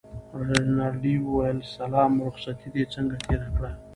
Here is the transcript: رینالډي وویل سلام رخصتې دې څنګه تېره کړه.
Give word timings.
رینالډي 0.47 1.15
وویل 1.21 1.59
سلام 1.75 2.11
رخصتې 2.25 2.67
دې 2.73 2.83
څنګه 2.93 3.15
تېره 3.25 3.47
کړه. 3.55 3.71